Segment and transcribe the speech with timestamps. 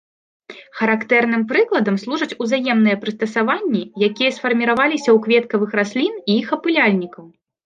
[0.77, 7.25] Характэрным прыкладам служаць узаемныя прыстасаванні, якія сфарміраваліся ў кветкавых раслін і іх апыляльнікаў.